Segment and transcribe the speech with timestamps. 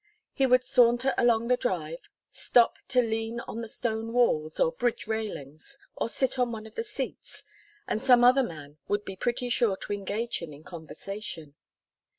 [0.33, 5.05] He would saunter along the Drive, stop to lean on the stone walls or bridge
[5.05, 7.43] railings, or sit on one of the seats,
[7.87, 11.53] and some other man would be pretty sure to engage him in conversation.